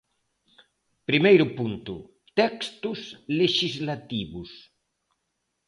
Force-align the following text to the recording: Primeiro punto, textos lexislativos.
Primeiro 1.09 1.45
punto, 1.57 1.93
textos 2.39 2.99
lexislativos. 3.39 4.49